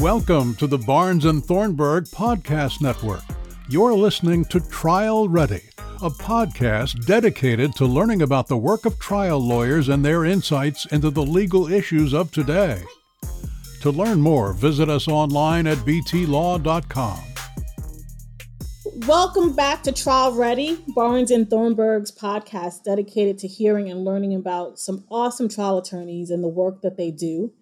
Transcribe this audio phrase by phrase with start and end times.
[0.00, 3.20] Welcome to the Barnes and Thornburg Podcast Network.
[3.68, 5.60] You're listening to Trial Ready,
[6.00, 11.10] a podcast dedicated to learning about the work of trial lawyers and their insights into
[11.10, 12.82] the legal issues of today.
[13.82, 17.20] To learn more, visit us online at btlaw.com.
[19.06, 24.78] Welcome back to Trial Ready, Barnes and Thornburg's podcast dedicated to hearing and learning about
[24.78, 27.52] some awesome trial attorneys and the work that they do.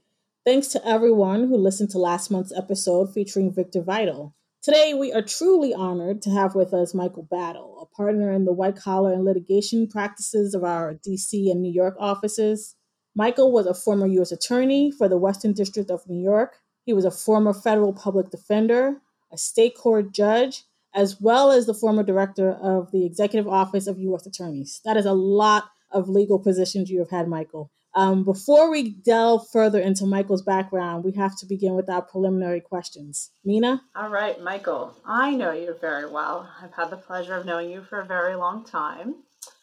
[0.49, 4.35] Thanks to everyone who listened to last month's episode featuring Victor Vital.
[4.63, 8.53] Today, we are truly honored to have with us Michael Battle, a partner in the
[8.55, 12.77] white collar and litigation practices of our DC and New York offices.
[13.15, 14.33] Michael was a former U.S.
[14.33, 16.57] attorney for the Western District of New York.
[16.87, 21.75] He was a former federal public defender, a state court judge, as well as the
[21.75, 24.25] former director of the Executive Office of U.S.
[24.25, 24.81] Attorneys.
[24.87, 27.71] That is a lot of legal positions you have had, Michael.
[27.95, 32.61] Um, before we delve further into Michael's background, we have to begin with our preliminary
[32.61, 33.31] questions.
[33.45, 33.83] Mina?
[33.97, 36.49] All right, Michael, I know you very well.
[36.63, 39.17] I've had the pleasure of knowing you for a very long time,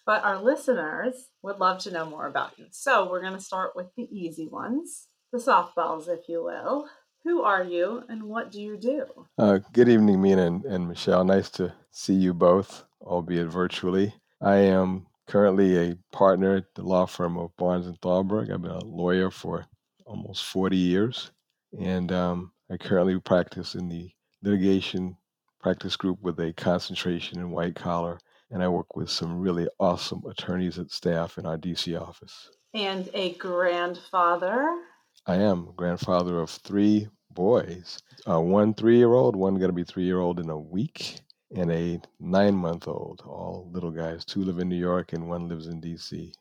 [0.06, 2.66] but our listeners would love to know more about you.
[2.72, 6.88] So we're going to start with the easy ones, the softballs, if you will.
[7.23, 9.06] Who are you and what do you do?
[9.38, 11.23] Uh, good evening, Mina and, and Michelle.
[11.23, 14.14] Nice to see you both, albeit virtually.
[14.42, 18.52] I am currently a partner at the law firm of Barnes and Thornburg.
[18.52, 19.66] I've been a lawyer for
[20.06, 21.32] almost 40 years,
[21.80, 24.12] and um, I currently practice in the
[24.44, 25.17] litigation
[25.59, 28.20] practice group with a concentration in white collar,
[28.52, 32.52] and I work with some really awesome attorneys at staff in our DC office.
[32.73, 34.70] And a grandfather.
[35.26, 38.00] I am grandfather of three boys.
[38.30, 41.20] Uh, one three-year-old, one going to be three-year-old in a week,
[41.56, 44.25] and a nine month old, all little guys.
[44.25, 46.34] Two live in New York and one lives in DC.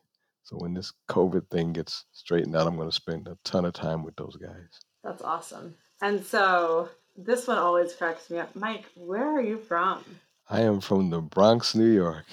[0.43, 3.73] So when this COVID thing gets straightened out, I'm going to spend a ton of
[3.73, 4.81] time with those guys.
[5.03, 5.75] That's awesome.
[6.01, 8.55] And so this one always cracks me up.
[8.55, 10.03] Mike, where are you from?
[10.47, 12.25] I am from the Bronx, New York.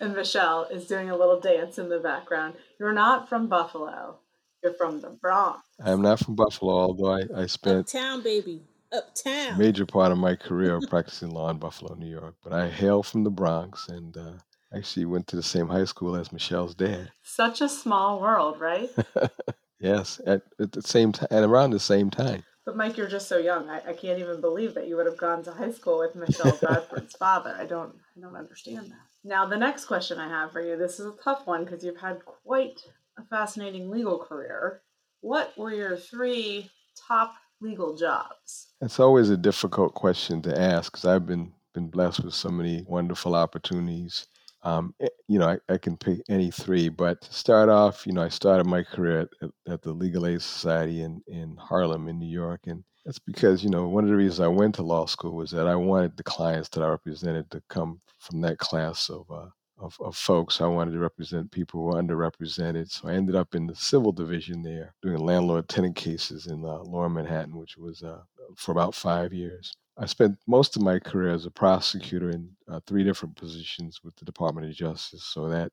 [0.00, 2.54] And Michelle is doing a little dance in the background.
[2.80, 4.18] You're not from Buffalo.
[4.64, 5.60] You're from the Bronx.
[5.84, 9.58] I am not from Buffalo, although I, I spent Uptown, baby uptown.
[9.58, 12.34] Major part of my career practicing law in Buffalo, New York.
[12.42, 14.32] But I hail from the Bronx and uh,
[14.74, 17.12] actually went to the same high school as Michelle's dad.
[17.22, 18.90] Such a small world, right?
[19.80, 22.44] yes, at, at the same time, and around the same time.
[22.64, 23.68] But Mike, you're just so young.
[23.68, 26.56] I, I can't even believe that you would have gone to high school with Michelle
[26.56, 27.56] Bradford's father.
[27.58, 29.00] I don't, I don't understand that.
[29.24, 30.76] Now, the next question I have for you.
[30.76, 32.80] This is a tough one because you've had quite
[33.18, 34.82] a fascinating legal career.
[35.20, 36.70] What were your three
[37.08, 38.68] top legal jobs?
[38.80, 42.84] It's always a difficult question to ask because I've been been blessed with so many
[42.86, 44.26] wonderful opportunities.
[44.62, 48.12] Um, eh, you know, I, I, can pick any three, but to start off, you
[48.12, 52.18] know, I started my career at, at, the Legal Aid Society in, in Harlem, in
[52.18, 52.60] New York.
[52.66, 55.50] And that's because, you know, one of the reasons I went to law school was
[55.50, 59.46] that I wanted the clients that I represented to come from that class of uh,
[59.82, 60.60] of, of folks.
[60.60, 62.90] I wanted to represent people who were underrepresented.
[62.90, 66.78] So I ended up in the civil division there doing landlord tenant cases in uh,
[66.78, 68.20] lower Manhattan, which was uh,
[68.56, 69.72] for about five years.
[69.98, 74.16] I spent most of my career as a prosecutor in uh, three different positions with
[74.16, 75.24] the Department of Justice.
[75.24, 75.70] So that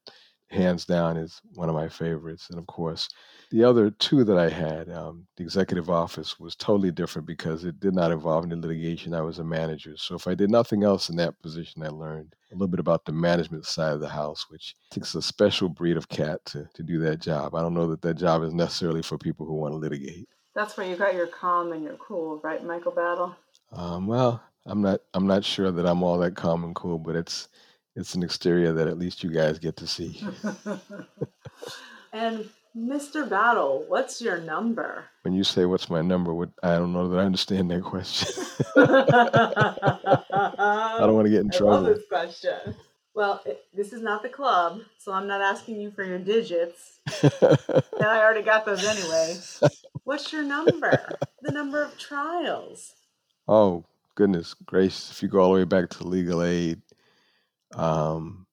[0.50, 2.50] hands down is one of my favorites.
[2.50, 3.10] And of course,
[3.52, 7.80] the other two that I had, um, the executive office was totally different because it
[7.80, 9.14] did not involve any litigation.
[9.14, 9.96] I was a manager.
[9.98, 13.06] So if I did nothing else in that position, I learned a little bit about
[13.06, 16.84] the management side of the house, which takes a special breed of cat to, to
[16.84, 17.56] do that job.
[17.56, 20.28] I don't know that that job is necessarily for people who want to litigate.
[20.56, 23.36] That's where you got your calm and your cool, right, Michael Battle?
[23.72, 25.02] Um, well, I'm not.
[25.14, 27.48] I'm not sure that I'm all that calm and cool, but it's
[28.00, 30.20] it's an exterior that at least you guys get to see.
[32.14, 33.30] and Mr.
[33.30, 35.06] Battle, what's your number?
[35.24, 38.46] When you say what's my number, what I don't know that I understand that question.
[38.78, 38.86] I
[41.00, 41.74] don't want to get in trouble.
[41.74, 42.76] I love this question.
[43.14, 47.02] Well, it, this is not the club, so I'm not asking you for your digits.
[47.24, 47.34] and
[48.02, 49.36] I already got those anyway.
[50.06, 51.18] What's your number?
[51.42, 52.94] The number of trials.
[53.48, 53.84] Oh,
[54.16, 55.12] goodness gracious.
[55.12, 56.82] If you go all the way back to legal aid,
[57.76, 58.46] um,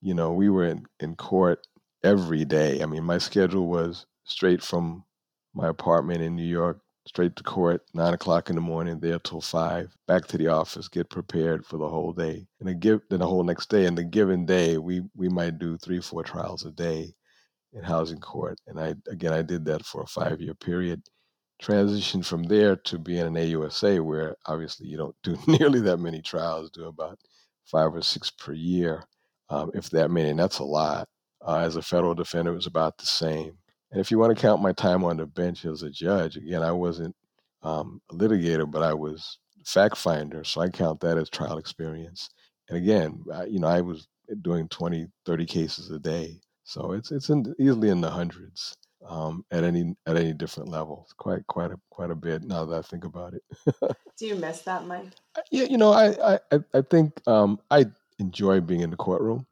[0.00, 1.66] you know, we were in, in court
[2.02, 2.82] every day.
[2.82, 5.04] I mean, my schedule was straight from
[5.54, 9.40] my apartment in New York, straight to court, nine o'clock in the morning, there till
[9.40, 12.46] five, back to the office, get prepared for the whole day.
[12.60, 13.86] And the give then the whole next day.
[13.86, 17.14] And the given day, we we might do three, four trials a day
[17.72, 18.58] in housing court.
[18.66, 21.02] And I again I did that for a five year period.
[21.62, 26.20] Transitioned from there to being an AUSA, where obviously you don't do nearly that many
[26.20, 27.18] trials, do about
[27.64, 29.04] five or six per year,
[29.50, 31.08] um, if that many, and that's a lot.
[31.46, 33.52] Uh, as a federal defender, it was about the same.
[33.90, 36.62] And if you want to count my time on the bench as a judge, again,
[36.62, 37.14] I wasn't
[37.62, 42.30] um, a litigator, but I was fact finder, so I count that as trial experience.
[42.68, 44.08] And again, I, you know, I was
[44.42, 48.76] doing 20, 30 cases a day, so it's it's in, easily in the hundreds
[49.08, 51.02] um, at any at any different level.
[51.04, 53.42] It's quite quite a quite a bit now that I think about it.
[54.18, 55.08] Do you miss that, Mike?
[55.50, 57.86] Yeah, you know, I I I think um, I
[58.18, 59.46] enjoy being in the courtroom.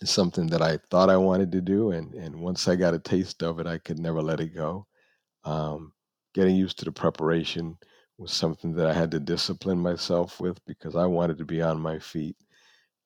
[0.00, 2.98] It's something that I thought I wanted to do, and and once I got a
[2.98, 4.86] taste of it, I could never let it go.
[5.44, 5.92] Um,
[6.34, 7.78] getting used to the preparation
[8.18, 11.80] was something that I had to discipline myself with because I wanted to be on
[11.80, 12.36] my feet,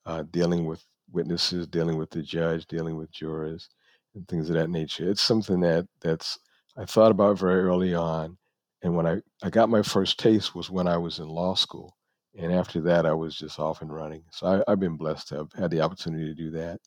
[0.07, 3.69] uh, dealing with witnesses, dealing with the judge, dealing with jurors,
[4.15, 5.09] and things of that nature.
[5.11, 6.39] It's something that that's
[6.77, 8.37] I thought about very early on,
[8.83, 11.97] and when I I got my first taste was when I was in law school,
[12.39, 14.23] and after that I was just off and running.
[14.33, 16.81] So I, I've been blessed to have had the opportunity to do that.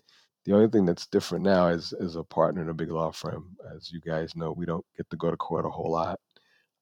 [0.45, 3.55] The only thing that's different now is as a partner in a big law firm.
[3.75, 6.19] As you guys know, we don't get to go to court a whole lot.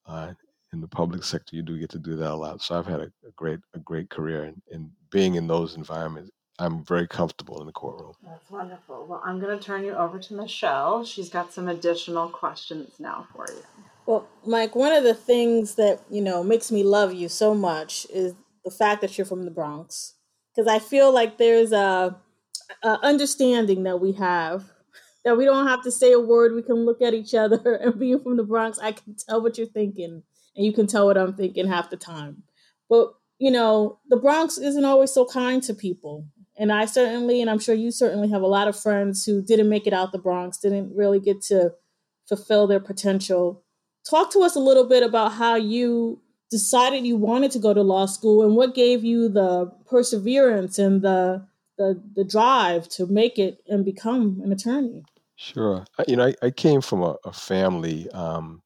[0.08, 0.34] Uh,
[0.74, 2.62] in the public sector, you do get to do that a lot.
[2.62, 6.32] So I've had a, a great a great career in being in those environments.
[6.62, 8.14] I'm very comfortable in the courtroom.
[8.24, 9.08] That's wonderful.
[9.08, 11.04] Well, I'm going to turn you over to Michelle.
[11.04, 13.64] She's got some additional questions now for you.
[14.06, 18.06] Well, Mike, one of the things that, you know, makes me love you so much
[18.14, 20.14] is the fact that you're from the Bronx.
[20.56, 22.16] Because I feel like there's a,
[22.84, 24.66] a understanding that we have
[25.26, 26.54] that we don't have to say a word.
[26.54, 29.58] We can look at each other and being from the Bronx, I can tell what
[29.58, 30.22] you're thinking
[30.56, 32.44] and you can tell what I'm thinking half the time.
[32.88, 36.28] But, you know, the Bronx isn't always so kind to people.
[36.62, 39.68] And I certainly, and I'm sure you certainly have a lot of friends who didn't
[39.68, 41.74] make it out the Bronx, didn't really get to
[42.28, 43.64] fulfill their potential.
[44.08, 46.22] Talk to us a little bit about how you
[46.52, 51.02] decided you wanted to go to law school and what gave you the perseverance and
[51.02, 51.48] the
[51.80, 55.02] the, the drive to make it and become an attorney.
[55.38, 55.84] Sure.
[56.08, 58.62] You know, I, I came from a, a family um,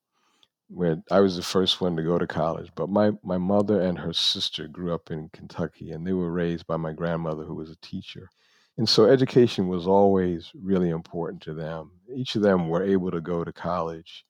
[0.67, 3.97] where I was the first one to go to college, but my, my mother and
[3.99, 7.69] her sister grew up in Kentucky and they were raised by my grandmother, who was
[7.69, 8.29] a teacher.
[8.77, 11.91] And so education was always really important to them.
[12.13, 14.25] Each of them were able to go to college,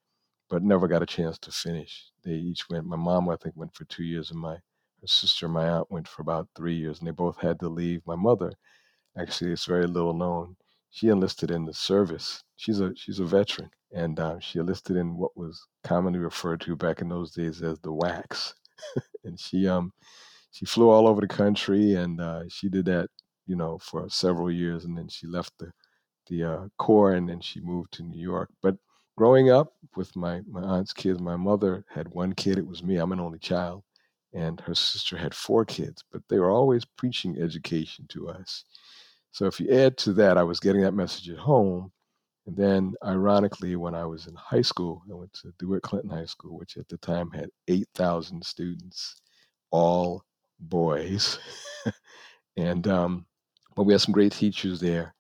[0.50, 2.12] but never got a chance to finish.
[2.24, 4.58] They each went, my mom, I think, went for two years, and my
[5.02, 8.02] her sister, my aunt, went for about three years, and they both had to leave.
[8.06, 8.54] My mother,
[9.18, 10.56] actually, it's very little known.
[10.92, 12.44] She enlisted in the service.
[12.58, 16.76] She's a she's a veteran, and uh, she enlisted in what was commonly referred to
[16.76, 18.54] back in those days as the WACs.
[19.26, 19.94] and she um
[20.52, 23.10] she flew all over the country, and uh, she did that
[23.48, 25.72] you know for several years, and then she left the
[26.30, 28.50] the uh, Corps, and then she moved to New York.
[28.64, 28.78] But
[29.18, 32.58] growing up with my my aunt's kids, my mother had one kid.
[32.58, 32.98] It was me.
[32.98, 33.84] I'm an only child,
[34.34, 36.04] and her sister had four kids.
[36.12, 38.66] But they were always preaching education to us.
[39.36, 41.92] So if you add to that, I was getting that message at home,
[42.48, 46.26] and then, ironically, when I was in high school, I went to DeWitt Clinton High
[46.26, 49.18] School, which at the time had 8,000 students,
[49.72, 50.24] all
[50.62, 51.38] boys.
[52.56, 53.26] and, um,
[53.76, 55.14] but we had some great teachers there.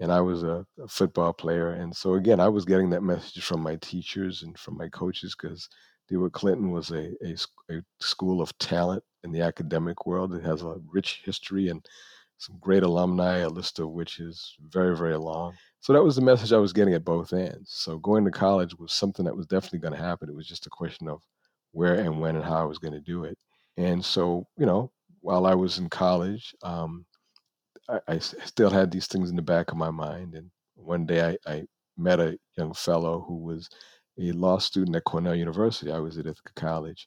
[0.00, 1.70] And I was a, a, football player.
[1.70, 5.34] And so, again, I was getting that message from my teachers and from my coaches
[5.34, 5.66] because
[6.10, 7.36] DeWitt Clinton was a, a,
[7.70, 10.34] a school of talent in the academic world.
[10.34, 11.82] It has a rich history and
[12.42, 15.54] some great alumni, a list of which is very, very long.
[15.78, 17.70] So that was the message I was getting at both ends.
[17.72, 20.28] So going to college was something that was definitely going to happen.
[20.28, 21.22] It was just a question of
[21.70, 23.38] where and when and how I was going to do it.
[23.76, 27.06] And so, you know, while I was in college, um,
[27.88, 30.34] I, I, still had these things in the back of my mind.
[30.34, 31.62] And one day I, I
[31.96, 33.70] met a young fellow who was
[34.18, 35.92] a law student at Cornell University.
[35.92, 37.06] I was at Ithaca College.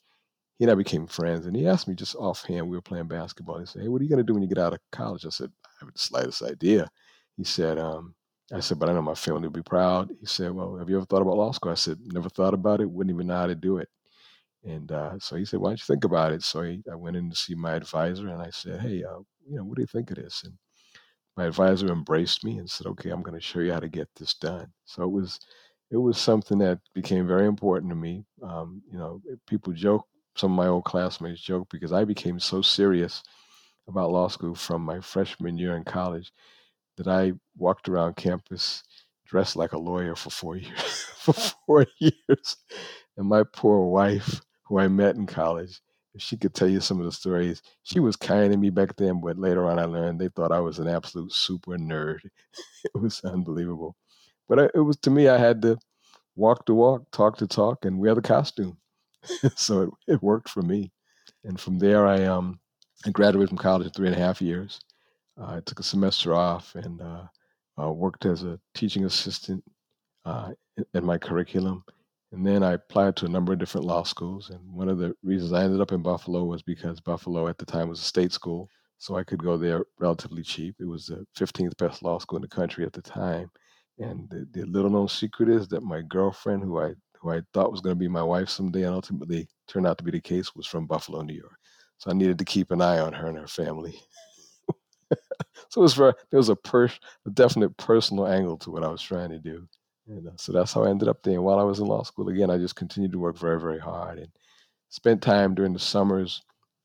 [0.58, 2.70] He and I became friends, and he asked me just offhand.
[2.70, 3.60] We were playing basketball.
[3.60, 5.26] He said, "Hey, what are you going to do when you get out of college?"
[5.26, 6.90] I said, "I have the slightest idea."
[7.38, 8.16] He said, um,
[8.54, 10.10] I said, but I know my family will be proud.
[10.20, 11.72] He said, well, have you ever thought about law school?
[11.72, 12.90] I said, never thought about it.
[12.90, 13.90] Wouldn't even know how to do it.
[14.64, 16.44] And uh, so he said, why don't you think about it?
[16.44, 19.58] So he, I went in to see my advisor and I said, hey, uh, you
[19.58, 20.44] know, what do you think of this?
[20.44, 20.54] And
[21.36, 24.08] my advisor embraced me and said, okay, I'm going to show you how to get
[24.16, 24.68] this done.
[24.86, 25.40] So it was,
[25.92, 28.24] it was something that became very important to me.
[28.42, 30.06] Um, you know, people joke,
[30.36, 33.24] some of my old classmates joke because I became so serious
[33.88, 36.32] about law school from my freshman year in college
[36.98, 38.84] that I walked around campus
[39.26, 41.06] dressed like a lawyer for four years.
[41.18, 42.58] for four years,
[43.18, 45.82] and my poor wife, who I met in college,
[46.14, 48.96] if she could tell you some of the stories, she was kind to me back
[48.96, 52.20] then, but later on I learned they thought I was an absolute super nerd.
[52.84, 53.96] it was unbelievable.
[54.48, 55.78] But it was to me, I had to
[56.36, 58.78] walk the walk, talk the talk, and wear the costume.
[59.56, 60.92] so it, it worked for me.
[61.44, 62.60] And from there, I um
[63.06, 64.80] I graduated from college in three and a half years.
[65.40, 67.24] Uh, I took a semester off and uh,
[67.82, 69.64] uh, worked as a teaching assistant
[70.26, 70.52] uh,
[70.94, 71.84] in my curriculum.
[72.32, 74.50] And then I applied to a number of different law schools.
[74.50, 77.66] And one of the reasons I ended up in Buffalo was because Buffalo at the
[77.66, 78.70] time was a state school.
[78.98, 80.76] So I could go there relatively cheap.
[80.80, 83.52] It was the 15th best law school in the country at the time.
[84.00, 86.94] And the, the little known secret is that my girlfriend, who I
[87.26, 90.04] who I thought was going to be my wife someday, and ultimately turned out to
[90.04, 91.58] be the case, was from Buffalo, New York.
[91.98, 94.00] So I needed to keep an eye on her and her family.
[95.70, 98.90] so it was very, there was a, pers- a definite personal angle to what I
[98.90, 99.68] was trying to do.
[100.08, 101.36] And uh, so that's how I ended up there.
[101.36, 103.80] And while I was in law school, again, I just continued to work very, very
[103.80, 104.30] hard and
[104.90, 106.44] spent time during the summers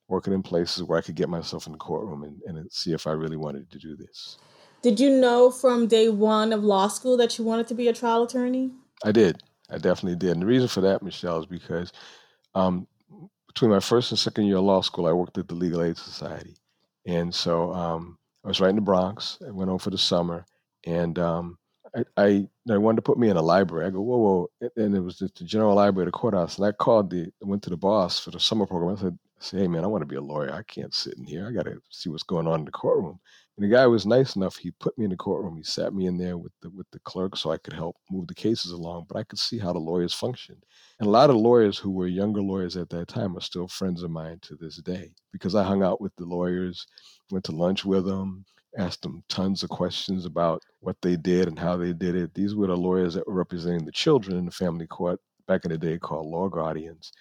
[0.09, 3.07] working in places where I could get myself in the courtroom and, and see if
[3.07, 4.39] I really wanted to do this.
[4.83, 7.93] Did you know from day one of law school that you wanted to be a
[7.93, 8.73] trial attorney?
[9.05, 9.43] I did.
[9.71, 10.33] I definitely did.
[10.33, 11.93] And the reason for that, Michelle, is because
[12.55, 12.87] um,
[13.47, 15.97] between my first and second year of law school, I worked at the Legal Aid
[15.97, 16.57] Society.
[17.07, 19.39] And so um, I was right in the Bronx.
[19.47, 20.45] I went home for the summer.
[20.87, 21.59] And um,
[21.95, 23.87] I, I, I wanted to put me in a library.
[23.87, 24.71] I go, whoa, whoa.
[24.77, 26.59] And it was the, the general library of the courthouse.
[26.59, 28.97] And I called the, went to the boss for the summer program.
[28.97, 30.53] I said, I said, hey, man, I want to be a lawyer.
[30.53, 31.49] I can't sit in here.
[31.49, 33.19] I got to see what's going on in the courtroom.
[33.61, 34.57] And the guy was nice enough.
[34.57, 35.55] He put me in the courtroom.
[35.55, 38.27] He sat me in there with the with the clerk so I could help move
[38.27, 39.05] the cases along.
[39.07, 40.65] But I could see how the lawyers functioned.
[40.99, 44.03] And a lot of lawyers who were younger lawyers at that time are still friends
[44.03, 46.87] of mine to this day because I hung out with the lawyers,
[47.31, 48.47] went to lunch with them,
[48.79, 52.33] asked them tons of questions about what they did and how they did it.
[52.33, 55.71] These were the lawyers that were representing the children in the family court back in
[55.71, 57.13] the day called law guardians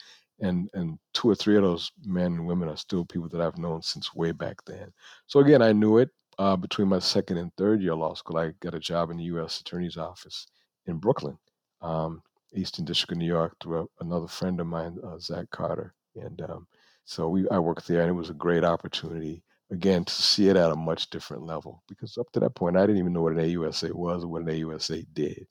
[0.41, 3.57] and and two or three of those men and women are still people that I've
[3.57, 4.93] known since way back then.
[5.27, 6.09] So again, I knew it.
[6.39, 9.25] Uh, between my second and third year law school, I got a job in the
[9.25, 9.59] U.S.
[9.59, 10.47] Attorney's Office
[10.85, 11.37] in Brooklyn,
[11.81, 12.23] um,
[12.55, 16.41] Eastern District of New York, through a, another friend of mine, uh, Zach Carter, and
[16.43, 16.65] um,
[17.03, 20.55] so we I worked there, and it was a great opportunity again to see it
[20.55, 23.33] at a much different level because up to that point I didn't even know what
[23.33, 25.45] an AUSA was or what an AUSA did,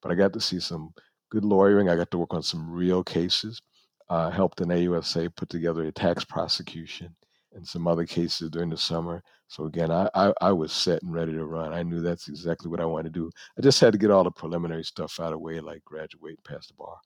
[0.00, 0.94] but I got to see some
[1.30, 1.90] good lawyering.
[1.90, 3.60] I got to work on some real cases
[4.08, 7.14] uh, helped an AUSA put together a tax prosecution
[7.54, 9.22] and some other cases during the summer.
[9.48, 11.72] So again, I, I, I, was set and ready to run.
[11.72, 13.30] I knew that's exactly what I wanted to do.
[13.58, 16.38] I just had to get all the preliminary stuff out of the way, like graduate
[16.44, 16.96] pass the bar.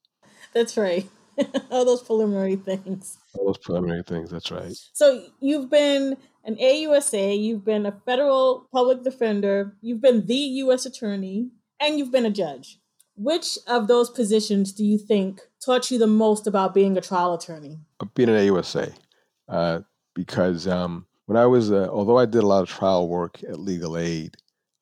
[0.53, 1.09] That's right.
[1.71, 3.19] all those preliminary things.
[3.35, 4.31] All those preliminary things.
[4.31, 4.73] That's right.
[4.93, 10.85] So you've been an AUSA, you've been a federal public defender, you've been the U.S.
[10.85, 11.49] attorney,
[11.81, 12.79] and you've been a judge.
[13.17, 17.35] Which of those positions do you think taught you the most about being a trial
[17.35, 17.79] attorney?
[18.15, 18.93] Being an AUSA,
[19.49, 19.81] uh,
[20.15, 23.59] because um, when I was, uh, although I did a lot of trial work at
[23.59, 24.37] Legal Aid,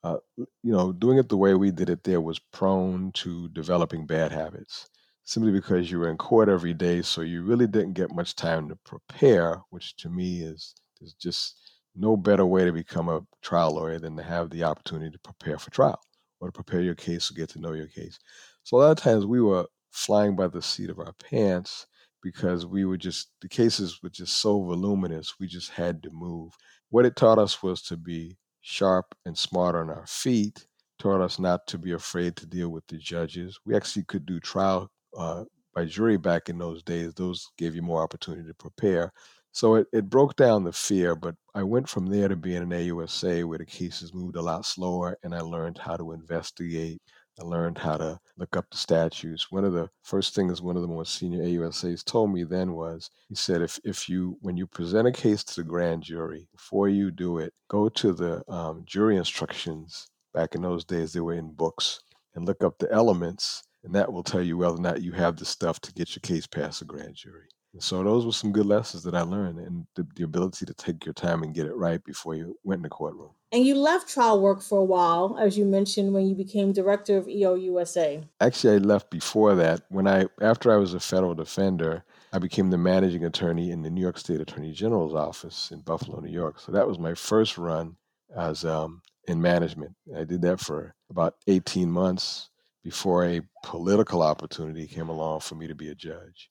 [0.04, 4.06] uh, you know, doing it the way we did it there was prone to developing
[4.06, 4.88] bad habits.
[5.24, 8.68] Simply because you were in court every day, so you really didn't get much time
[8.68, 11.60] to prepare, which to me is is just
[11.94, 15.58] no better way to become a trial lawyer than to have the opportunity to prepare
[15.58, 16.00] for trial
[16.40, 18.18] or to prepare your case or get to know your case.
[18.64, 21.86] So a lot of times we were flying by the seat of our pants
[22.22, 26.52] because we were just the cases were just so voluminous we just had to move.
[26.90, 30.66] What it taught us was to be sharp and smart on our feet
[30.98, 33.58] taught us not to be afraid to deal with the judges.
[33.66, 37.12] We actually could do trial uh, by jury back in those days.
[37.14, 39.12] Those gave you more opportunity to prepare.
[39.50, 42.70] So it, it broke down the fear, but I went from there to being an
[42.72, 47.02] AUSA where the cases moved a lot slower and I learned how to investigate.
[47.40, 49.50] I learned how to look up the statutes.
[49.50, 53.10] One of the first things one of the more senior AUSAs told me then was
[53.28, 56.88] he said, if, if you, when you present a case to the grand jury, before
[56.88, 60.08] you do it, go to the um, jury instructions.
[60.34, 62.00] Back in those days, they were in books
[62.34, 65.36] and look up the elements, and that will tell you whether or not you have
[65.36, 67.48] the stuff to get your case past the grand jury.
[67.78, 71.06] So those were some good lessons that I learned, and the, the, ability to take
[71.06, 73.30] your time and get it right before you went in the courtroom.
[73.52, 77.18] And you left trial work for a while, as you mentioned, when you became director
[77.18, 78.24] of EOUSA.
[78.40, 79.82] Actually, I left before that.
[79.90, 83.90] When I after I was a federal defender, I became the managing attorney in the
[83.90, 86.60] New York State Attorney General's office in Buffalo, New York.
[86.60, 87.94] So that was my first run
[88.34, 89.94] as um, in management.
[90.16, 92.48] I did that for about 18 months
[92.82, 96.48] before a political opportunity came along for me to be a judge.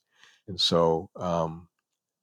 [0.48, 1.68] And so um,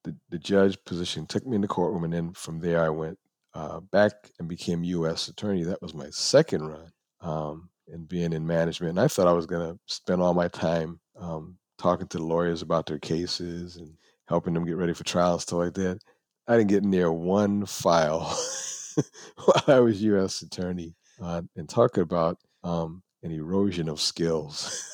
[0.05, 3.19] the, the judge position took me in the courtroom, and then from there I went
[3.59, 5.27] uh, back and became U.S.
[5.27, 5.65] attorney.
[5.65, 8.91] That was my second run um, and being in management.
[8.91, 12.25] And I thought I was going to spend all my time um, talking to the
[12.25, 13.93] lawyers about their cases and
[14.29, 15.99] helping them get ready for trial and stuff like that.
[16.47, 18.21] I didn't get near one file
[19.45, 20.43] while I was U.S.
[20.43, 24.85] attorney uh, and talking about um, an erosion of skills.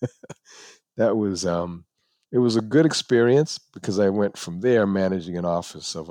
[0.96, 1.84] that was um,
[2.30, 6.08] it was a good experience because I went from there managing an office of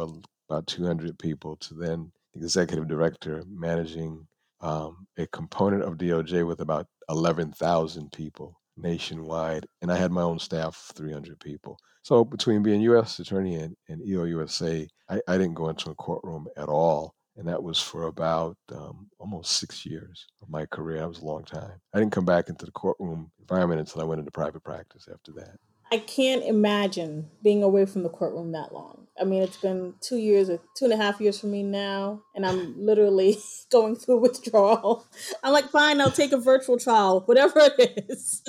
[0.49, 4.27] about 200 people to then executive director managing
[4.61, 8.59] um, a component of DOJ with about 11,000 people.
[8.77, 11.77] nationwide, and I had my own staff 300 people.
[12.03, 13.19] So between being U.S.
[13.19, 17.15] attorney and, and EOUSA, I, I didn't go into a courtroom at all.
[17.37, 20.99] And that was for about um, almost six years of my career.
[20.99, 21.79] That was a long time.
[21.93, 25.31] I didn't come back into the courtroom environment until I went into private practice after
[25.33, 25.57] that.
[25.91, 29.04] I can't imagine being away from the courtroom that long.
[29.19, 32.21] I mean, it's been two years or two and a half years for me now,
[32.35, 33.37] and I'm literally
[33.71, 35.07] going through withdrawal.
[35.43, 38.43] I'm like, fine, I'll take a virtual trial, whatever it is.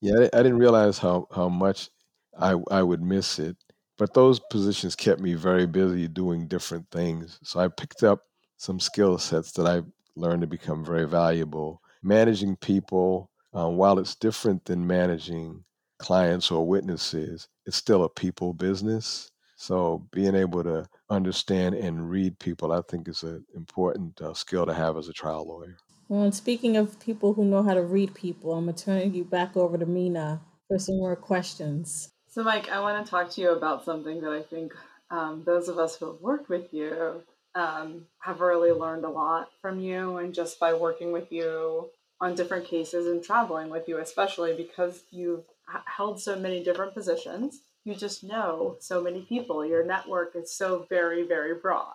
[0.00, 1.90] yeah, I didn't realize how, how much
[2.36, 3.56] I, I would miss it,
[3.98, 7.38] but those positions kept me very busy doing different things.
[7.44, 8.22] So I picked up
[8.56, 9.82] some skill sets that I
[10.16, 11.82] learned to become very valuable.
[12.02, 15.64] Managing people, uh, while it's different than managing
[16.02, 19.30] clients or witnesses, it's still a people business.
[19.56, 24.66] So being able to understand and read people, I think, is an important uh, skill
[24.66, 25.76] to have as a trial lawyer.
[26.08, 29.14] Well, and speaking of people who know how to read people, I'm going to turn
[29.14, 32.10] you back over to Mina for some more questions.
[32.28, 34.74] So, Mike, I want to talk to you about something that I think
[35.10, 37.22] um, those of us who have worked with you
[37.54, 41.88] um, have really learned a lot from you, and just by working with you
[42.20, 45.44] on different cases and traveling with you, especially because you've
[45.86, 47.60] held so many different positions.
[47.84, 49.64] You just know so many people.
[49.64, 51.94] Your network is so very, very broad.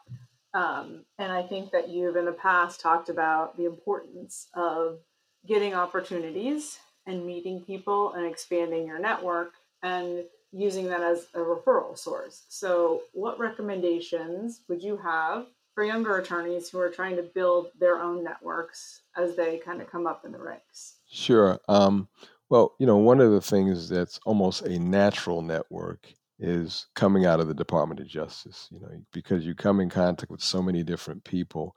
[0.53, 5.00] Um, and I think that you've in the past talked about the importance of
[5.46, 9.53] getting opportunities and meeting people and expanding your network
[9.84, 12.43] and using that as a referral source.
[12.50, 18.00] So, what recommendations would you have for younger attorneys who are trying to build their
[18.00, 20.96] own networks as they kind of come up in the ranks?
[21.10, 21.60] Sure.
[21.67, 22.07] Um,
[22.49, 26.07] well, you know, one of the things that's almost a natural network
[26.39, 30.31] is coming out of the Department of Justice, you know, because you come in contact
[30.31, 31.75] with so many different people.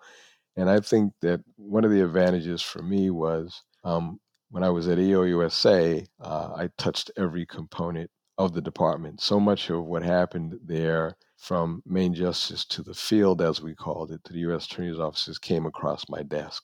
[0.57, 4.89] And I think that one of the advantages for me was um, when I was
[4.89, 9.21] at EOUSA, uh, I touched every component of the department.
[9.21, 14.11] So much of what happened there from main justice to the field, as we called
[14.11, 14.67] it, to the U.S.
[14.67, 16.63] Attorney's offices came across my desk.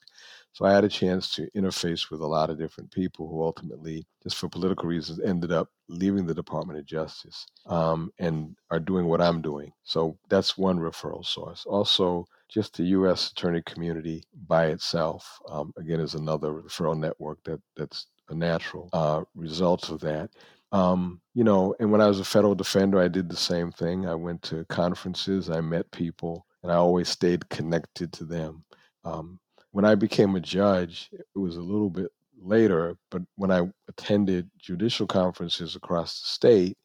[0.57, 4.07] So I had a chance to interface with a lot of different people who ultimately,
[4.23, 9.05] just for political reasons, ended up leaving the Department of Justice um, and are doing
[9.05, 9.71] what I'm doing.
[9.83, 11.63] So that's one referral source.
[11.67, 13.29] Also, just the U.S.
[13.29, 19.25] attorney community by itself, um, again, is another referral network that that's a natural uh,
[19.35, 20.31] result of that.
[20.71, 24.07] Um, you know, and when I was a federal defender, I did the same thing.
[24.07, 28.63] I went to conferences, I met people, and I always stayed connected to them.
[29.05, 29.39] Um,
[29.71, 34.49] when I became a judge, it was a little bit later, but when I attended
[34.59, 36.77] judicial conferences across the state,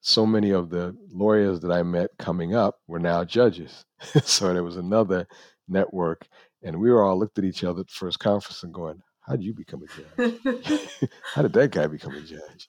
[0.00, 3.84] so many of the lawyers that I met coming up were now judges.
[4.24, 5.26] so there was another
[5.68, 6.26] network,
[6.62, 9.36] and we were all looked at each other at the first conference and going, How
[9.36, 10.70] did you become a judge?
[11.34, 12.68] How did that guy become a judge?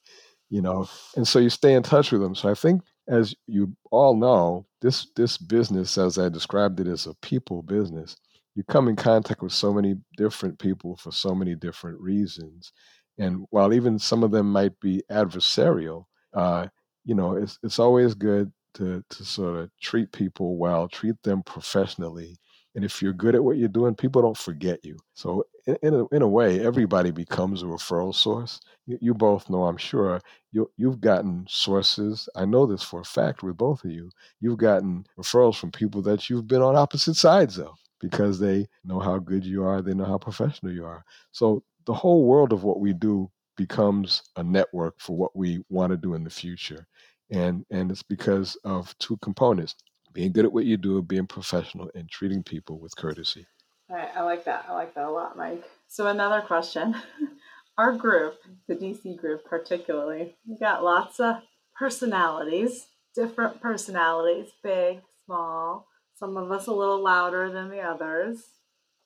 [0.50, 3.76] you know and so you stay in touch with them so i think as you
[3.92, 8.16] all know this this business as i described it is a people business
[8.56, 12.72] you come in contact with so many different people for so many different reasons
[13.18, 16.68] and while even some of them might be adversarial uh,
[17.04, 21.42] you know it's, it's always good to, to sort of treat people well treat them
[21.44, 22.38] professionally
[22.76, 24.98] and if you're good at what you're doing, people don't forget you.
[25.14, 28.60] So, in, in, a, in a way, everybody becomes a referral source.
[28.86, 30.20] You, you both know, I'm sure,
[30.52, 32.28] you, you've gotten sources.
[32.36, 34.12] I know this for a fact with both of you.
[34.42, 39.00] You've gotten referrals from people that you've been on opposite sides of because they know
[39.00, 41.04] how good you are, they know how professional you are.
[41.32, 45.92] So, the whole world of what we do becomes a network for what we want
[45.92, 46.88] to do in the future.
[47.32, 49.76] And, and it's because of two components
[50.14, 53.46] being good at what you do, being professional, and treating people with courtesy.
[53.90, 54.66] All right, I like that.
[54.68, 55.64] I like that a lot, Mike.
[55.88, 56.96] So another question.
[57.78, 58.36] Our group,
[58.68, 61.36] the DC group particularly, we got lots of
[61.78, 65.86] personalities, different personalities, big, small.
[66.16, 68.42] Some of us a little louder than the others.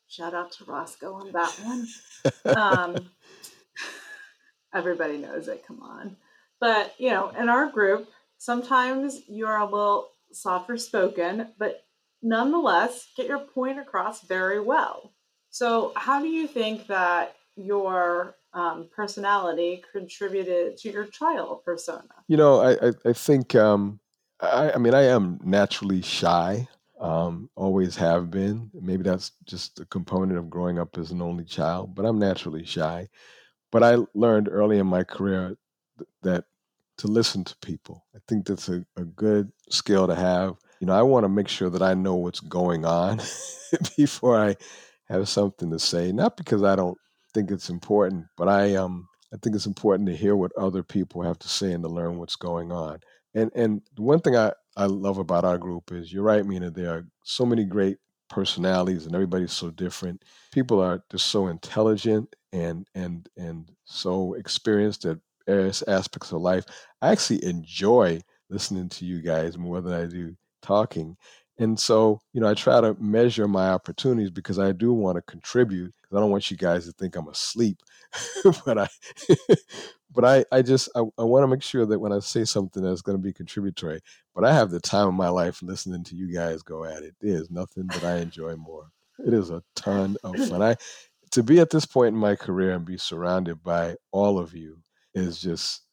[0.08, 1.88] Shout out to Roscoe on that one.
[2.56, 3.10] um,
[4.74, 5.66] everybody knows it.
[5.68, 6.18] Come on.
[6.60, 11.84] But, you know, in our group, sometimes you're a little softer spoken, but
[12.22, 15.14] nonetheless get your point across very well.
[15.50, 22.04] So, how do you think that your um, personality contributed to your trial persona?
[22.28, 24.00] You know, I I, I think um,
[24.40, 26.68] I, I mean I am naturally shy.
[27.00, 28.70] Um, always have been.
[28.74, 32.66] Maybe that's just a component of growing up as an only child, but I'm naturally
[32.66, 33.08] shy.
[33.72, 35.58] But I learned early in my career
[35.98, 36.46] th- that
[36.98, 38.06] to listen to people.
[38.16, 40.58] I think that's a, a good skill to have.
[40.82, 43.22] You know, I want to make sure that I know what's going on
[43.98, 44.56] before I
[45.10, 46.12] have something to say.
[46.12, 46.98] Not because I don't
[47.34, 51.22] think it's important, but I um I think it's important to hear what other people
[51.22, 53.00] have to say and to learn what's going on.
[53.34, 56.92] And and one thing I, I love about our group is you're right, Mina, there
[56.92, 57.98] are so many great
[58.30, 60.24] personalities and everybody's so different.
[60.52, 66.66] People are just so intelligent and and and so experienced at various aspects of life.
[67.02, 71.16] I actually enjoy listening to you guys more than I do talking.
[71.58, 75.22] And so, you know, I try to measure my opportunities because I do want to
[75.24, 77.80] contribute because I don't want you guys to think I'm asleep.
[78.66, 78.88] but I,
[80.14, 82.84] but I, I just, I, I want to make sure that when I say something
[82.84, 84.02] that's going to be contributory,
[84.34, 87.16] but I have the time of my life listening to you guys go at it.
[87.22, 88.90] There's nothing that I enjoy more.
[89.26, 90.62] It is a ton of fun.
[90.62, 90.76] I,
[91.32, 94.82] to be at this point in my career and be surrounded by all of you
[95.14, 95.84] is just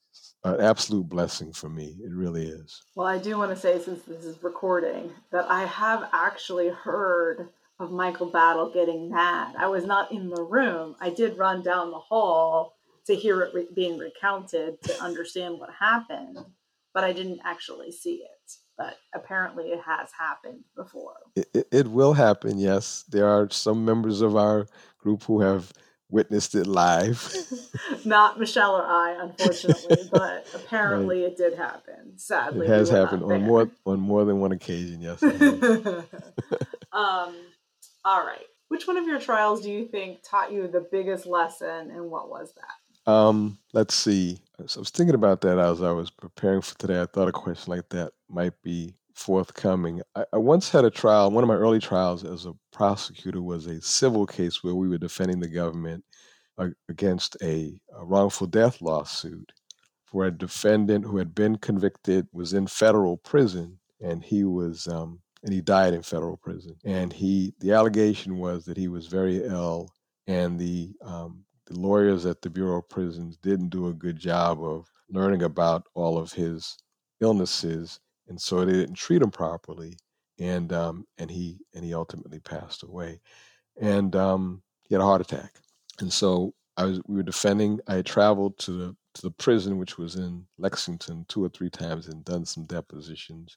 [0.44, 1.96] an absolute blessing for me.
[2.02, 2.82] It really is.
[2.94, 7.48] Well, I do want to say, since this is recording, that I have actually heard
[7.78, 9.54] of Michael Battle getting mad.
[9.58, 10.96] I was not in the room.
[11.00, 12.75] I did run down the hall
[13.06, 16.38] to hear it re- being recounted to understand what happened,
[16.92, 18.52] but I didn't actually see it.
[18.78, 21.14] But apparently, it has happened before.
[21.34, 23.04] It, it, it will happen, yes.
[23.08, 24.66] There are some members of our
[24.98, 25.72] group who have
[26.10, 27.34] witnessed it live.
[28.04, 31.32] Not Michelle or I, unfortunately, but apparently right.
[31.32, 32.18] it did happen.
[32.18, 35.00] Sadly, it has we happened on more on more than one occasion.
[35.00, 35.22] Yes.
[36.92, 37.34] um.
[38.04, 38.46] All right.
[38.68, 42.28] Which one of your trials do you think taught you the biggest lesson, and what
[42.28, 42.85] was that?
[43.06, 43.58] Um.
[43.72, 44.38] Let's see.
[44.66, 47.00] So I was thinking about that as I was preparing for today.
[47.00, 50.00] I thought a question like that might be forthcoming.
[50.14, 53.66] I, I, once had a trial, one of my early trials as a prosecutor was
[53.66, 56.04] a civil case where we were defending the government
[56.88, 59.52] against a, a, wrongful death lawsuit
[60.06, 64.88] for a defendant who had been convicted, was in federal prison, and he was.
[64.88, 66.74] Um, and he died in federal prison.
[66.84, 69.92] And he, the allegation was that he was very ill,
[70.26, 74.62] and the um, the lawyers at the Bureau of Prisons didn't do a good job
[74.62, 76.76] of learning about all of his
[77.20, 79.96] illnesses and so they didn't treat him properly,
[80.38, 83.20] and um, and he and he ultimately passed away,
[83.80, 85.54] and um, he had a heart attack,
[86.00, 87.80] and so I was we were defending.
[87.86, 92.08] I traveled to the to the prison, which was in Lexington, two or three times,
[92.08, 93.56] and done some depositions,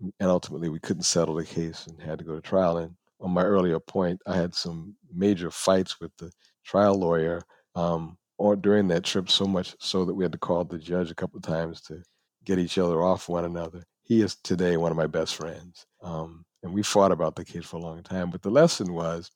[0.00, 2.78] and ultimately we couldn't settle the case and had to go to trial.
[2.78, 6.30] And on my earlier point, I had some major fights with the
[6.66, 7.42] trial lawyer.
[7.74, 11.10] Um, or during that trip so much so that we had to call the judge
[11.10, 12.02] a couple of times to
[12.44, 13.82] get each other off one another.
[14.02, 15.86] He is today one of my best friends.
[16.02, 18.30] Um, and we fought about the case for a long time.
[18.30, 19.30] But the lesson was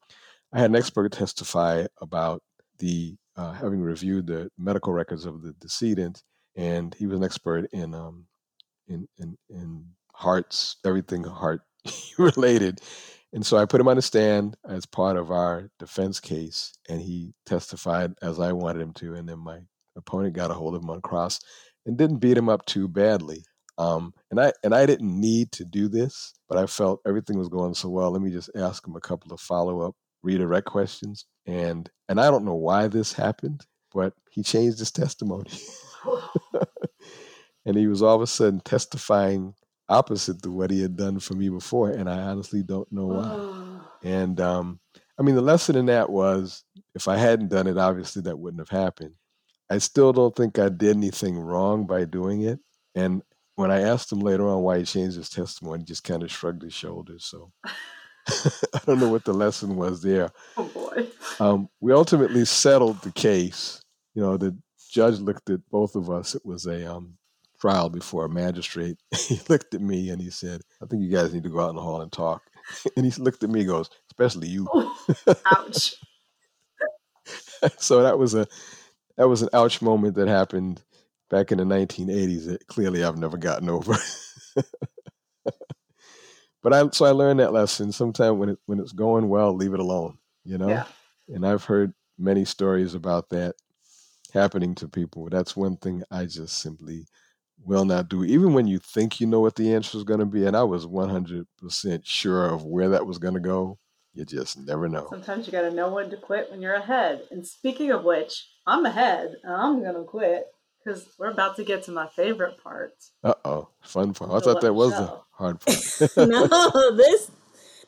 [0.52, 2.42] I had an expert testify about
[2.78, 6.22] the uh, having reviewed the medical records of the decedent,
[6.56, 8.26] and he was an expert in um,
[8.88, 11.62] in, in in hearts, everything heart
[12.18, 12.80] related.
[13.32, 17.00] And so I put him on the stand as part of our defense case, and
[17.00, 19.14] he testified as I wanted him to.
[19.14, 19.60] And then my
[19.96, 21.38] opponent got a hold of him on cross
[21.86, 23.44] and didn't beat him up too badly.
[23.78, 27.48] Um, and I and I didn't need to do this, but I felt everything was
[27.48, 28.10] going so well.
[28.10, 31.24] Let me just ask him a couple of follow up redirect questions.
[31.46, 33.64] And and I don't know why this happened,
[33.94, 35.50] but he changed his testimony.
[37.64, 39.54] and he was all of a sudden testifying
[39.90, 44.08] opposite to what he had done for me before, and I honestly don't know why.
[44.08, 44.80] and um,
[45.18, 48.60] I mean, the lesson in that was if I hadn't done it, obviously that wouldn't
[48.60, 49.14] have happened.
[49.70, 52.58] I still don't think I did anything wrong by doing it.
[52.94, 53.22] And
[53.54, 56.30] when I asked him later on why he changed his testimony, he just kind of
[56.30, 57.24] shrugged his shoulders.
[57.26, 57.52] So
[58.74, 60.30] I don't know what the lesson was there.
[60.56, 61.06] Oh boy.
[61.38, 63.80] Um, we ultimately settled the case.
[64.14, 64.56] You know, the
[64.90, 66.34] judge looked at both of us.
[66.34, 67.14] It was a um,
[67.60, 68.96] trial before a magistrate.
[69.28, 71.70] he looked at me and he said, "I think you guys need to go out
[71.70, 72.42] in the hall and talk."
[72.96, 74.68] and he looked at me, goes, "Especially you."
[75.56, 75.94] Ouch.
[77.78, 78.46] so that was a
[79.16, 80.82] that was an ouch moment that happened
[81.28, 83.94] back in the 1980s that clearly I've never gotten over.
[86.62, 87.92] but I so I learned that lesson.
[87.92, 90.18] Sometimes when it when it's going well, leave it alone.
[90.44, 90.68] You know.
[90.68, 90.84] Yeah.
[91.28, 93.54] And I've heard many stories about that
[94.32, 95.28] happening to people.
[95.30, 97.06] That's one thing I just simply
[97.64, 98.24] will not do.
[98.24, 100.62] Even when you think you know what the answer is going to be, and I
[100.62, 101.46] was 100%
[102.04, 103.78] sure of where that was going to go,
[104.12, 105.06] you just never know.
[105.10, 107.22] Sometimes you got to know when to quit when you're ahead.
[107.30, 110.46] And speaking of which, I'm ahead and I'm going to quit
[110.84, 112.94] because we're about to get to my favorite part.
[113.22, 114.30] Uh oh, fun part.
[114.30, 115.60] I thought that was the hard
[116.16, 116.16] part.
[116.16, 117.30] no, this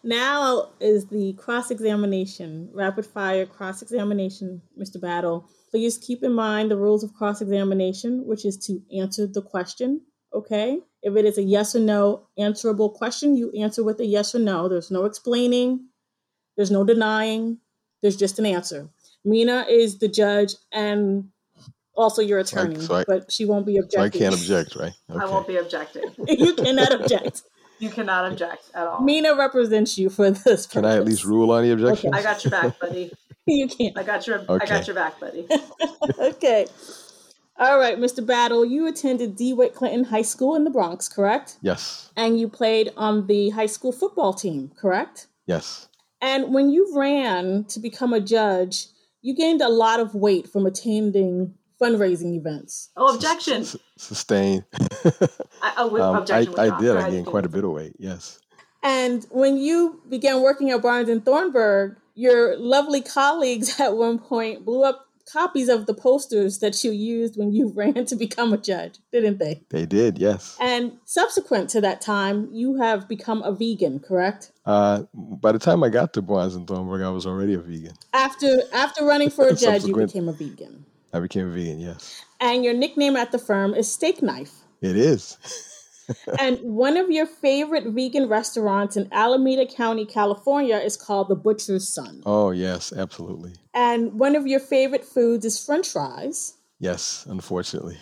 [0.03, 5.01] now is the cross examination, rapid fire cross examination, Mr.
[5.01, 5.49] Battle.
[5.73, 10.03] Please keep in mind the rules of cross examination, which is to answer the question.
[10.35, 10.81] Okay.
[11.03, 14.39] If it is a yes or no answerable question, you answer with a yes or
[14.39, 14.69] no.
[14.69, 15.89] There's no explaining,
[16.57, 17.59] there's no denying,
[18.03, 18.89] there's just an answer.
[19.25, 21.31] Mina is the judge and
[21.95, 24.21] also your attorney, so I, so I, but she won't be objecting.
[24.21, 24.93] So I can't object, right?
[25.11, 25.25] Okay.
[25.25, 26.05] I won't be objecting.
[26.29, 27.43] you cannot object.
[27.79, 29.01] You cannot object at all.
[29.03, 30.43] Mina represents you for this.
[30.43, 30.67] Purpose.
[30.67, 32.11] Can I at least rule on the objection?
[32.11, 32.19] Okay.
[32.19, 33.13] I got your back, buddy.
[33.47, 33.97] you can't.
[33.99, 34.41] I got your.
[34.41, 34.65] Okay.
[34.65, 35.47] I got your back, buddy.
[36.19, 36.67] okay.
[37.59, 38.27] All right, Mr.
[38.27, 41.59] Battle, you attended DeWitt Clinton High School in the Bronx, correct?
[41.61, 42.11] Yes.
[42.17, 45.29] And you played on the high school football team, correct?
[45.47, 45.89] Yes.
[46.21, 48.87] And when you ran to become a judge,
[49.21, 52.91] you gained a lot of weight from attending fundraising events.
[52.97, 53.63] Oh, objection.
[53.63, 54.65] S- sustain.
[55.63, 56.97] I, oh, um, objection I, I did.
[56.97, 58.41] I gained quite a bit of weight, yes.
[58.83, 64.65] And when you began working at Barnes and Thornburg, your lovely colleagues at one point
[64.65, 68.59] blew up copies of the posters that you used when you ran to become a
[68.59, 69.63] judge, didn't they?
[69.71, 70.57] They did, yes.
[70.61, 74.53] And subsequent to that time, you have become a vegan, correct?
[74.67, 77.95] Uh, by the time I got to Barnes and Thornburg, I was already a vegan.
[78.13, 80.85] After after running for a judge, you became a vegan.
[81.13, 82.25] I became a vegan, yes.
[82.41, 84.53] And your nickname at the firm is Steak Knife.
[84.81, 85.39] It is.
[86.39, 91.89] And one of your favorite vegan restaurants in Alameda County, California is called The Butcher's
[91.89, 92.23] Son.
[92.27, 93.55] Oh, yes, absolutely.
[93.75, 96.55] And one of your favorite foods is french fries.
[96.79, 97.99] Yes, unfortunately.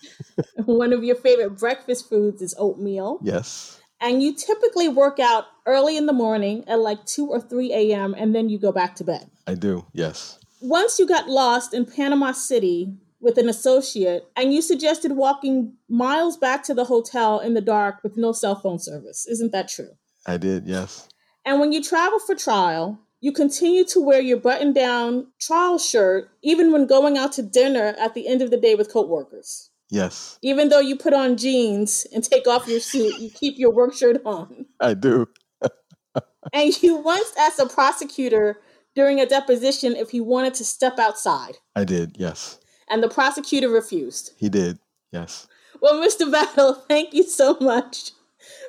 [0.64, 3.18] one of your favorite breakfast foods is oatmeal.
[3.22, 3.80] Yes.
[4.00, 8.14] And you typically work out early in the morning at like 2 or 3 a.m.,
[8.16, 9.30] and then you go back to bed.
[9.46, 10.38] I do, yes.
[10.60, 16.36] Once you got lost in Panama City, with an associate, and you suggested walking miles
[16.36, 19.26] back to the hotel in the dark with no cell phone service.
[19.26, 19.90] Isn't that true?
[20.26, 21.08] I did, yes.
[21.44, 26.30] And when you travel for trial, you continue to wear your button down trial shirt
[26.42, 29.70] even when going out to dinner at the end of the day with coworkers.
[29.88, 30.38] Yes.
[30.42, 33.94] Even though you put on jeans and take off your suit, you keep your work
[33.94, 34.66] shirt on.
[34.80, 35.28] I do.
[36.52, 38.60] and you once asked a prosecutor
[38.96, 41.56] during a deposition if he wanted to step outside.
[41.76, 44.32] I did, yes and the prosecutor refused.
[44.36, 44.78] He did,
[45.12, 45.46] yes.
[45.80, 46.30] Well, Mr.
[46.30, 48.12] Battle, thank you so much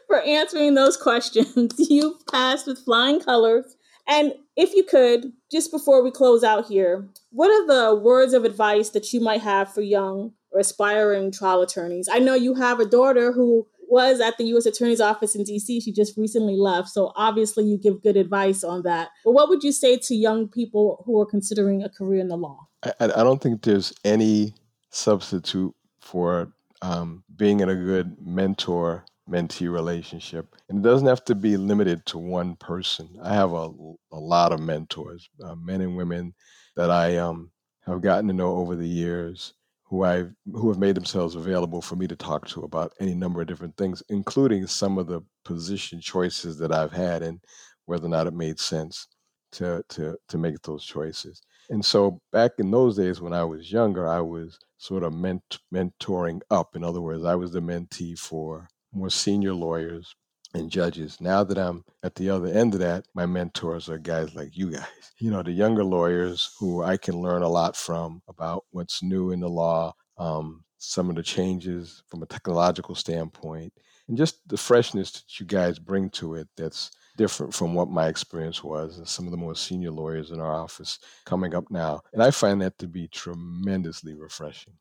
[0.07, 1.73] for answering those questions.
[1.89, 3.75] You passed with flying colors.
[4.07, 8.45] And if you could, just before we close out here, what are the words of
[8.45, 12.07] advice that you might have for young or aspiring trial attorneys?
[12.11, 14.65] I know you have a daughter who was at the U.S.
[14.65, 15.81] Attorney's Office in D.C.
[15.81, 16.89] She just recently left.
[16.89, 19.09] So obviously, you give good advice on that.
[19.23, 22.37] But what would you say to young people who are considering a career in the
[22.37, 22.67] law?
[22.83, 24.53] I, I don't think there's any
[24.91, 30.55] substitute for um, being in a good mentor mentee relationship.
[30.69, 33.09] And it doesn't have to be limited to one person.
[33.21, 33.69] I have a,
[34.11, 36.33] a lot of mentors, uh, men and women
[36.75, 37.51] that I um,
[37.85, 41.95] have gotten to know over the years who I who have made themselves available for
[41.95, 46.01] me to talk to about any number of different things, including some of the position
[46.01, 47.39] choices that I've had and
[47.85, 49.07] whether or not it made sense
[49.53, 51.41] to to to make those choices.
[51.69, 55.59] And so back in those days when I was younger, I was sort of ment-
[55.73, 56.75] mentoring up.
[56.75, 60.15] In other words, I was the mentee for more senior lawyers
[60.53, 61.19] and judges.
[61.19, 64.71] Now that I'm at the other end of that, my mentors are guys like you
[64.71, 64.85] guys.
[65.19, 69.31] You know, the younger lawyers who I can learn a lot from about what's new
[69.31, 73.73] in the law, um, some of the changes from a technological standpoint,
[74.07, 78.07] and just the freshness that you guys bring to it that's different from what my
[78.07, 81.99] experience was and some of the more senior lawyers in our office coming up now.
[82.13, 84.73] And I find that to be tremendously refreshing.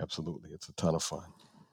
[0.00, 0.50] Absolutely.
[0.52, 1.24] It's a ton of fun.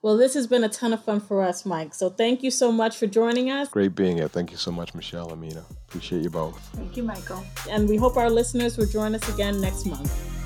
[0.02, 1.94] Well, this has been a ton of fun for us, Mike.
[1.94, 3.70] So thank you so much for joining us.
[3.70, 4.28] Great being here.
[4.28, 5.64] Thank you so much, Michelle, Amina.
[5.88, 6.60] Appreciate you both.
[6.76, 7.42] Thank you, Michael.
[7.70, 10.43] And we hope our listeners will join us again next month.